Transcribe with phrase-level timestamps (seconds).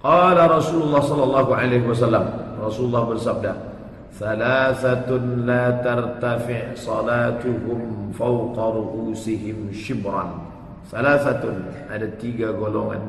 [0.00, 2.24] Qala Rasulullah sallallahu alaihi wasallam.
[2.56, 3.52] Rasulullah bersabda
[4.16, 10.40] Thalathatun la tartafi' salatuhum fawqa ru'usihim shibran.
[10.88, 13.00] Thalathatun ada tiga golongan.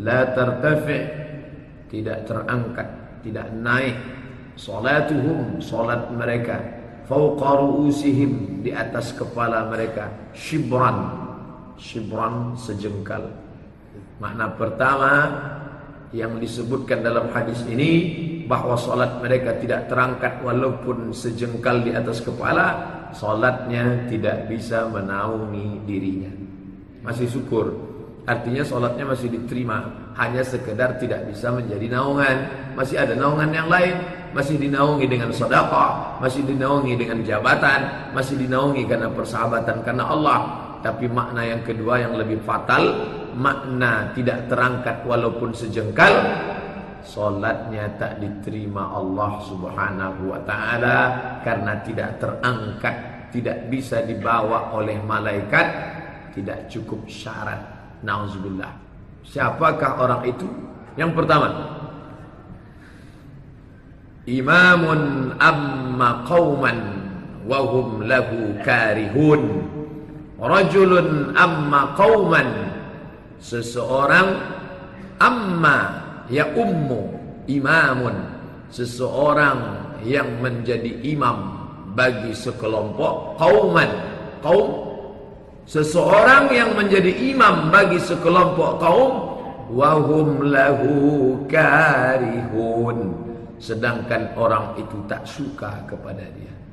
[0.00, 1.02] La tartafi'
[1.92, 2.88] tidak terangkat
[3.24, 3.96] tidak naik.
[4.54, 6.60] Salatuhum salat mereka.
[7.08, 10.12] Fawqa ru'usihim di atas kepala mereka.
[10.36, 11.24] Shibran.
[11.80, 13.32] Shibran sejengkal.
[14.22, 15.12] Makna pertama
[16.12, 17.90] yang disebutkan dalam hadis ini
[18.44, 22.66] bahwa solat mereka tidak terangkat walaupun sejengkal di atas kepala
[23.14, 26.32] solatnya tidak bisa menaungi dirinya.
[27.00, 27.72] Masih syukur.
[28.24, 30.10] Artinya solatnya masih diterima.
[30.16, 32.36] Hanya sekedar tidak bisa menjadi naungan.
[32.76, 33.96] Masih ada naungan yang lain.
[34.34, 40.38] Masih dinaungi dengan sedekah masih dinaungi dengan jabatan masih dinaungi karena persahabatan karena Allah
[40.84, 42.84] tapi makna yang kedua yang lebih fatal
[43.32, 46.12] makna tidak terangkat walaupun sejengkal
[47.04, 50.98] Solatnya tak diterima Allah subhanahu wa ta'ala
[51.44, 55.66] Karena tidak terangkat Tidak bisa dibawa oleh malaikat
[56.32, 57.60] Tidak cukup syarat.
[58.00, 58.72] Nauzubillah.
[59.20, 60.48] Siapakah orang itu?
[60.96, 61.48] Yang pertama
[64.24, 66.78] Imamun amma qawman
[67.44, 69.73] Wahum lahu karihun
[70.44, 72.68] Rajulun amma qawman
[73.40, 74.28] seseorang
[75.16, 75.78] amma
[76.28, 77.16] ya ummu
[77.48, 78.12] imamun.
[78.68, 81.64] Seseorang yang menjadi imam
[81.96, 83.88] bagi sekelompok kauman
[84.44, 84.68] kaum
[85.64, 89.12] seseorang yang menjadi imam bagi sekelompok kaum
[89.72, 90.92] wahum lahu
[91.48, 93.16] karihun.
[93.56, 96.63] Sedangkan orang itu tak suka kepada dia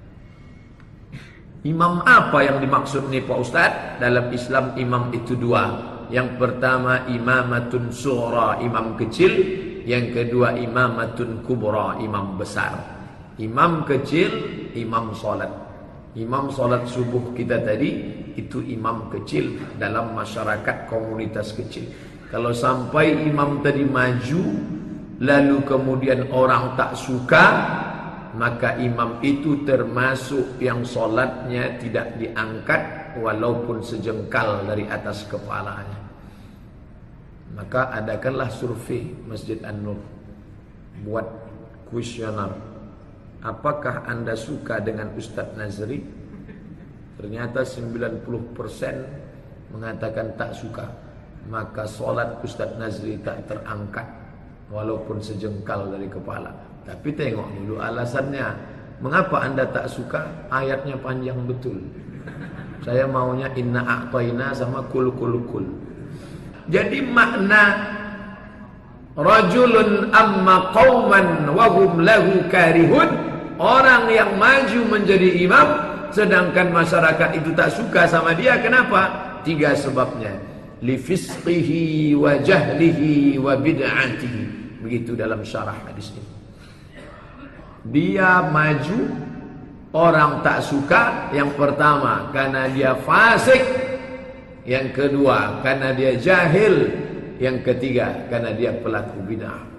[1.61, 3.71] Imam apa yang dimaksud nih Pak Ustaz?
[4.01, 5.93] Dalam Islam imam itu dua.
[6.09, 9.29] Yang pertama imamatun sughra, imam kecil.
[9.85, 12.81] Yang kedua imamatun kubra, imam besar.
[13.37, 14.29] Imam kecil,
[14.73, 15.53] imam solat.
[16.17, 21.85] Imam solat subuh kita tadi itu imam kecil dalam masyarakat komunitas kecil.
[22.33, 24.43] Kalau sampai imam tadi maju
[25.21, 27.45] lalu kemudian orang tak suka
[28.31, 35.99] maka imam itu termasuk yang solatnya tidak diangkat walaupun sejengkal dari atas kepalanya.
[37.51, 39.99] Maka adakanlah survei Masjid An-Nur
[41.03, 41.27] buat
[41.91, 42.55] kuesioner.
[43.43, 45.99] Apakah anda suka dengan Ustadz Nazri?
[47.19, 50.87] Ternyata 90% mengatakan tak suka.
[51.51, 54.20] Maka solat Ustadz Nazri tak terangkat
[54.71, 56.49] walaupun sejengkal dari kepala.
[56.87, 58.47] Tapi tengok dulu alasannya.
[59.01, 60.25] Mengapa anda tak suka?
[60.49, 61.77] Ayatnya panjang betul.
[62.81, 65.65] Saya maunya inna a'tayna sama kul kul kul.
[66.69, 67.77] Jadi makna
[69.17, 73.09] rajulun amma qauman wa hum lahu karihun
[73.57, 75.67] orang yang maju menjadi imam
[76.13, 79.09] sedangkan masyarakat itu tak suka sama dia kenapa?
[79.41, 80.37] Tiga sebabnya.
[80.81, 84.60] Li fisqihi wa jahlihi wa bid'atihi.
[84.81, 86.23] Begitu dalam syarah hadis ini.
[87.87, 88.99] Dia maju
[89.91, 93.59] Orang tak suka Yang pertama Karena dia fasik
[94.69, 96.93] Yang kedua Karena dia jahil
[97.41, 99.71] Yang ketiga Karena dia pelaku bid'ah.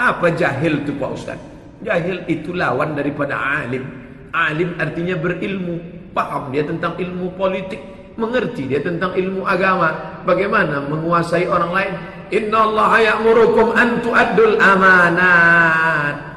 [0.00, 1.38] Apa jahil itu Pak Ustaz?
[1.84, 3.84] Jahil itu lawan daripada alim.
[4.32, 5.76] Alim artinya berilmu.
[6.16, 7.84] Paham dia tentang ilmu politik
[8.16, 10.20] Mengerti dia tentang ilmu agama.
[10.24, 11.92] Bagaimana menguasai orang lain
[12.30, 16.30] Inna Allah ya'murukum an tu'addul amanat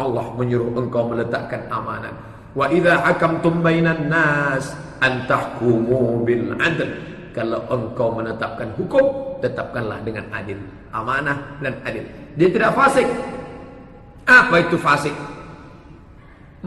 [0.00, 2.14] Allah menyuruh engkau meletakkan amanat.
[2.56, 4.72] Wa idza hakamtum bainan nas
[5.02, 6.88] an tahkumu bil adl.
[7.30, 10.58] Kalau engkau menetapkan hukum, tetapkanlah dengan adil,
[10.90, 12.02] amanah dan adil.
[12.34, 13.06] Dia tidak fasik.
[14.26, 15.14] Apa itu fasik?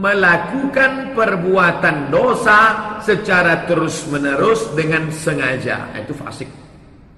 [0.00, 2.60] Melakukan perbuatan dosa
[3.04, 5.92] secara terus-menerus dengan sengaja.
[6.00, 6.63] Itu fasik.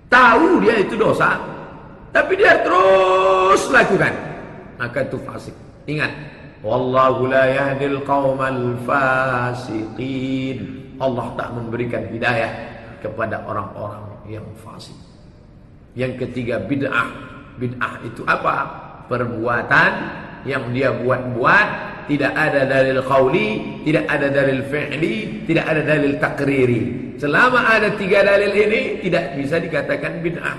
[0.07, 1.35] Tahu dia itu dosa,
[2.15, 4.15] tapi dia terus lakukan.
[4.79, 5.57] Maka itu fasik.
[5.91, 6.13] Ingat,
[6.63, 10.59] wallahu la yahdil qaumal fasiqin.
[10.97, 12.53] Allah tak memberikan hidayah
[13.03, 14.97] kepada orang-orang yang fasik.
[15.97, 17.09] Yang ketiga bid'ah.
[17.57, 18.69] Bid'ah itu apa?
[19.09, 19.91] Perbuatan
[20.45, 26.83] yang dia buat-buat tidak ada dalil qauli, tidak ada dalil fi'li, tidak ada dalil takriri.
[27.19, 30.57] Selama ada tiga dalil ini tidak bisa dikatakan bid'ah.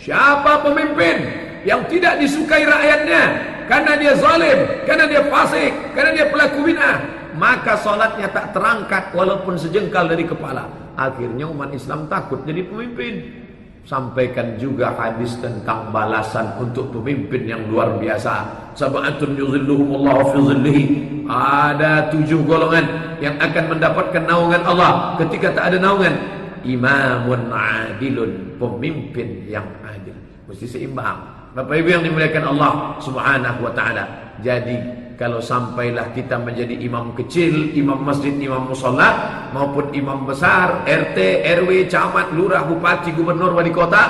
[0.00, 1.16] Siapa pemimpin
[1.64, 3.22] yang tidak disukai rakyatnya
[3.68, 4.58] karena dia zalim,
[4.88, 6.98] karena dia fasik, karena dia pelaku bid'ah,
[7.36, 10.66] maka salatnya tak terangkat walaupun sejengkal dari kepala.
[10.98, 13.48] Akhirnya umat Islam takut jadi pemimpin.
[13.88, 18.46] Sampaikan juga hadis tentang balasan untuk pemimpin yang luar biasa.
[18.76, 20.84] Sab'atun yuzilluhumullahu fi zillihi.
[21.30, 26.12] Ada tujuh golongan yang akan mendapatkan naungan Allah ketika tak ada naungan.
[26.60, 30.12] Imamun adilun, pemimpin yang adil.
[30.44, 31.40] Mesti seimbang.
[31.56, 34.36] Bapak Ibu yang dimuliakan Allah Subhanahu wa taala.
[34.44, 41.44] Jadi kalau sampailah kita menjadi imam kecil, imam masjid, imam musola, maupun imam besar, RT,
[41.60, 44.00] RW, camat, lurah, bupati, gubernur, wali kota,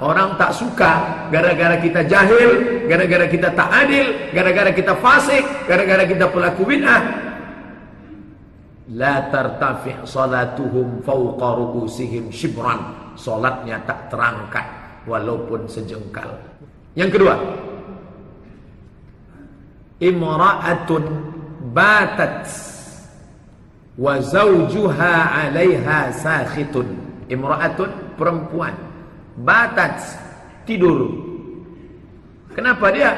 [0.00, 6.24] orang tak suka gara-gara kita jahil, gara-gara kita tak adil, gara-gara kita fasik, gara-gara kita
[6.32, 7.02] pelaku bid'ah.
[8.96, 13.12] La tartafi' salatuhum fawqa ru'usihim shibran.
[13.12, 14.64] Salatnya tak terangkat
[15.04, 16.32] walaupun sejengkal.
[16.96, 17.34] Yang kedua,
[20.00, 21.04] imra'atun
[21.72, 22.44] batat
[23.96, 26.86] wa zawjuha 'alaiha sakhitun
[27.32, 28.76] imra'atun perempuan.
[29.36, 30.00] Batat
[30.64, 31.12] tidur.
[32.56, 33.12] Kenapa dia?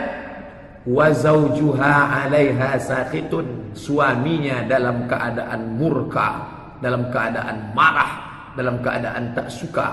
[0.86, 1.94] Wa zawjuha
[2.26, 8.12] 'alaiha sakhitun suaminya dalam keadaan murka dalam keadaan marah
[8.54, 9.88] dalam keadaan tak suka.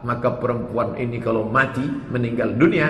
[0.00, 2.88] Maka perempuan ini kalau mati meninggal dunia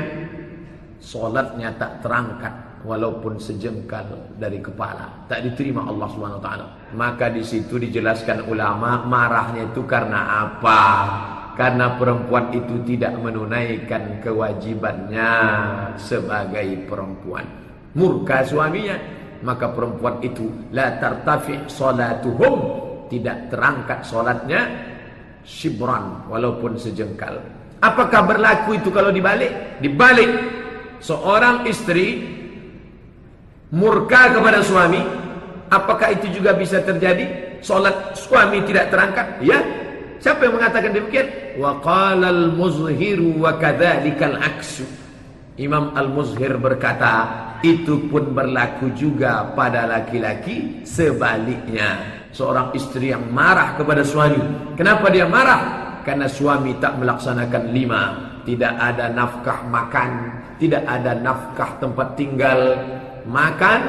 [1.02, 5.28] solatnya tak terangkat walaupun sejengkal dari kepala.
[5.28, 6.66] Tak diterima Allah Subhanahu wa taala.
[6.96, 10.82] Maka di situ dijelaskan ulama marahnya itu karena apa?
[11.60, 15.32] Karena perempuan itu tidak menunaikan kewajibannya
[16.00, 17.44] sebagai perempuan.
[17.92, 18.96] Murka suaminya.
[19.40, 22.88] Maka perempuan itu la tartafi salatuhum.
[23.10, 24.60] Tidak terangkat salatnya
[25.42, 27.42] shibran walaupun sejengkal.
[27.80, 29.80] Apakah berlaku itu kalau dibalik?
[29.80, 30.30] Dibalik.
[31.00, 32.39] Seorang istri
[33.70, 35.00] murka kepada suami
[35.70, 37.58] apakah itu juga bisa terjadi?
[37.62, 39.26] Solat suami tidak terangkat?
[39.40, 39.62] Ya.
[40.20, 41.56] Siapa yang mengatakan demikian?
[41.56, 44.84] Wa qala al muzhiru wa kadzalikal aksu.
[45.60, 47.28] Imam Al-Muzhir berkata
[47.60, 52.00] itu pun berlaku juga pada laki-laki sebaliknya.
[52.32, 54.40] Seorang istri yang marah kepada suami.
[54.72, 56.00] Kenapa dia marah?
[56.00, 58.02] Karena suami tak melaksanakan lima.
[58.40, 62.76] Tidak ada nafkah makan tidak ada nafkah tempat tinggal
[63.26, 63.80] makan,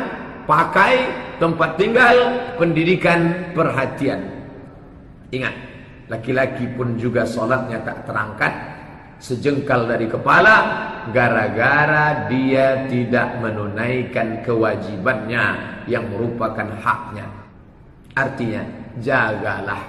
[0.49, 1.07] pakai,
[1.37, 2.15] tempat tinggal,
[2.59, 4.19] pendidikan, perhatian.
[5.31, 5.55] Ingat,
[6.11, 8.53] laki-laki pun juga sholatnya tak terangkat,
[9.21, 10.55] sejengkal dari kepala,
[11.15, 15.45] gara-gara dia tidak menunaikan kewajibannya
[15.87, 17.25] yang merupakan haknya.
[18.11, 18.61] Artinya,
[18.99, 19.81] jagalah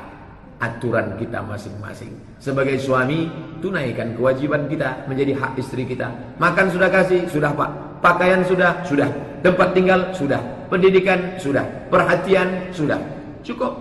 [0.63, 2.15] aturan kita masing-masing.
[2.39, 3.27] Sebagai suami,
[3.59, 6.11] tunaikan kewajiban kita menjadi hak istri kita.
[6.39, 7.71] Makan sudah kasih, sudah pak.
[7.99, 9.11] Pakaian sudah, sudah.
[9.43, 10.39] Tempat tinggal sudah,
[10.71, 13.03] pendidikan sudah, perhatian sudah.
[13.43, 13.75] Cukup.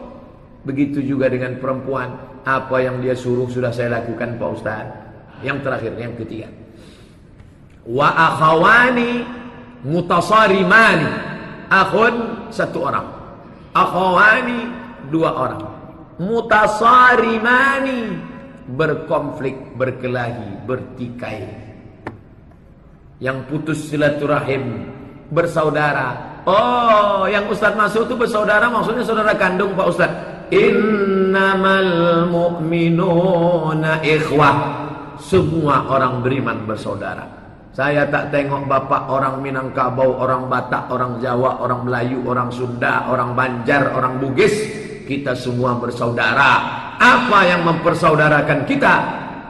[0.65, 4.85] Begitu juga dengan perempuan, apa yang dia suruh sudah saya lakukan Pak Ustaz.
[5.45, 6.49] Yang terakhir, yang ketiga.
[7.85, 9.25] Wa akhawani
[9.85, 11.09] mutasarimani.
[11.69, 13.07] Akhun satu orang.
[13.73, 14.61] Akhawani
[15.13, 15.63] dua orang.
[16.21, 18.17] Mutasarimani
[18.65, 21.45] berkonflik, berkelahi, bertikai.
[23.21, 24.89] Yang putus silaturahim
[25.31, 26.44] bersaudara.
[26.44, 30.11] Oh, yang Ustaz masuk itu bersaudara maksudnya saudara kandung Pak Ustaz.
[30.52, 34.83] Innamal mu'minuna ikhwah.
[35.21, 37.23] Semua orang beriman bersaudara.
[37.71, 43.31] Saya tak tengok bapak orang Minangkabau, orang Batak, orang Jawa, orang Melayu, orang Sunda, orang
[43.31, 44.52] Banjar, orang Bugis.
[45.07, 46.52] Kita semua bersaudara.
[47.00, 48.95] Apa yang mempersaudarakan kita?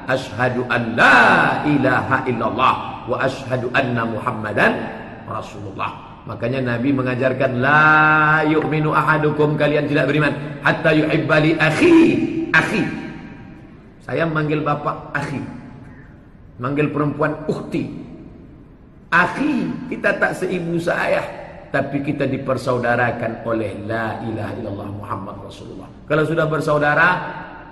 [0.06, 1.18] Ashadu an la
[1.66, 2.76] ilaha illallah
[3.10, 6.12] wa ashadu anna muhammadan Rasulullah.
[6.30, 11.98] Makanya Nabi mengajarkan la yu'minu ahadukum kalian tidak beriman hatta yuhibba akhi
[12.54, 12.84] akhi.
[14.06, 15.42] Saya manggil bapak akhi.
[16.62, 17.90] Manggil perempuan ukhti.
[19.12, 21.26] Akhi, kita tak seibu seayah
[21.72, 25.90] tapi kita dipersaudarakan oleh la ilaha illallah Muhammad Rasulullah.
[26.06, 27.10] Kalau sudah bersaudara,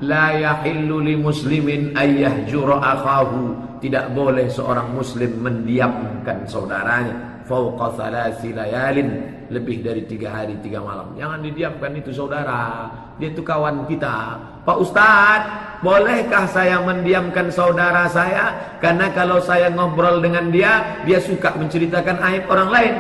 [0.02, 3.68] la yahillu li muslimin ayyahjura akhahu.
[3.80, 9.10] Tidak boleh seorang muslim mendiamkan saudaranya fauqa thalathi layalin
[9.50, 11.18] lebih dari tiga hari tiga malam.
[11.18, 12.86] Jangan didiamkan itu saudara.
[13.18, 14.38] Dia itu kawan kita.
[14.62, 15.50] Pak Ustadz
[15.82, 18.78] bolehkah saya mendiamkan saudara saya?
[18.78, 22.94] Karena kalau saya ngobrol dengan dia dia suka menceritakan aib orang lain.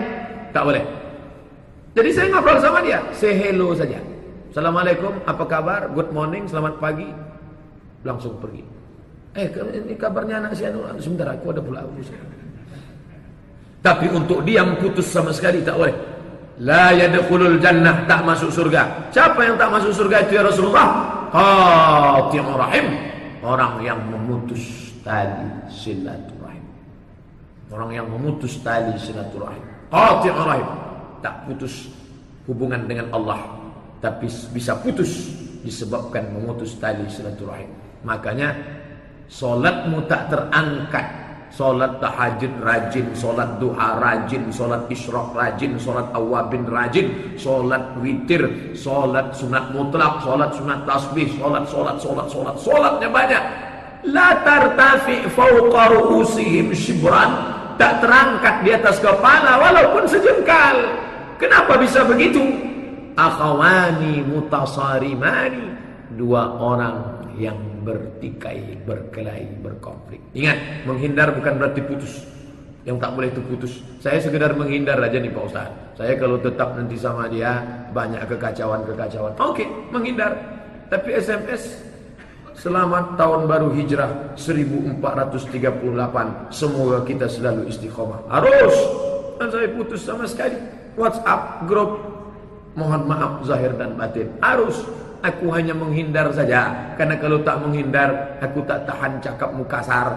[0.49, 0.83] Tak boleh.
[1.93, 3.05] Jadi saya ngobrol sama dia.
[3.13, 4.01] Say hello saja.
[4.49, 5.93] Assalamualaikum apa kabar?
[5.93, 7.05] Good morning selamat pagi.
[8.01, 8.65] Langsung pergi.
[9.37, 11.85] Eh ini kabarnya anak Anu sebentar aku ada pula.
[11.85, 12.48] urusan
[13.79, 15.95] tapi untuk diam putus sama sekali tak boleh.
[16.59, 19.07] La yadkhulul jannah tak masuk surga.
[19.15, 20.87] Siapa yang tak masuk surga itu ya Rasulullah?
[21.31, 22.87] Qati'ur rahim.
[23.39, 26.65] orang yang memutus tali silaturahim.
[27.71, 29.63] Orang yang memutus tali silaturahim.
[29.87, 30.67] Qati'ur rahim.
[31.23, 31.87] Tak putus
[32.43, 33.39] hubungan dengan Allah,
[34.03, 35.31] tapi bisa putus
[35.63, 37.71] disebabkan memutus tali silaturahim.
[38.03, 38.51] Makanya
[39.31, 47.35] solatmu tak terangkat Solat tahajud rajin, solat duha rajin, solat isyraq rajin, solat awabin rajin,
[47.41, 53.43] solat witir, solat sunat mutlak, solat sunat tasbih, solat, solat, solat, solat, solatnya banyak.
[54.13, 57.57] La tartafi fawqa ru'usihim shibran.
[57.81, 60.77] Tak terangkat di atas kepala walaupun sejengkal.
[61.39, 62.43] Kenapa bisa begitu?
[63.17, 65.75] Akhawani mutasarimani.
[66.15, 67.55] Dua orang yang
[67.87, 70.19] bertikai, berkelahi, berkonflik.
[70.35, 72.27] Ingat, menghindar bukan berarti putus.
[72.83, 73.73] Yang tak boleh itu putus.
[74.03, 75.71] Saya sekedar menghindar aja nih Pak Ustaz.
[75.95, 77.63] Saya kalau tetap nanti sama dia
[77.95, 79.35] banyak kekacauan-kekacauan.
[79.39, 80.35] Oke, okay, menghindar.
[80.89, 81.85] Tapi SMS
[82.59, 88.75] Selamat tahun baru hijrah 1438 Semoga kita selalu istiqomah Harus
[89.39, 90.59] Dan saya putus sama sekali
[90.99, 92.03] WhatsApp grup
[92.75, 94.83] Mohon maaf zahir dan batin Harus
[95.19, 96.93] Aku hanya menghindar saja.
[96.95, 100.15] Karena kalau tak menghindar Aku tak tahan cakapmu kasar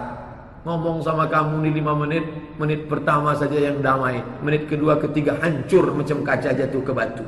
[0.63, 2.23] Ngomong sama kamu ni lima menit
[2.55, 4.23] Menit pertama saja yang damai.
[4.39, 7.25] Menit kedua ketiga hancur Macam kaca jatuh ke batu.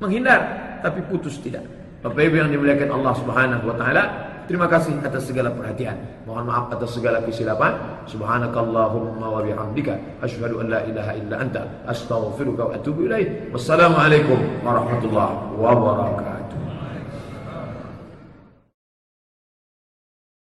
[0.00, 0.40] Menghindar
[0.80, 1.68] Tapi putus tidak.
[2.02, 5.96] Bapak Ibu yang dimuliakan Allah subhanahu wa ta'ala Terima kasih atas segala perhatian.
[6.26, 8.02] Mohon maaf atas segala kesilapan.
[8.10, 10.22] Subhanakallahumma wa bihamdika.
[10.22, 11.62] Ashhadu an la ilaha illa anta.
[11.86, 16.31] Astaghfiruka wa atubu ilaih Wassalamualaikum warahmatullahi wabarakatuh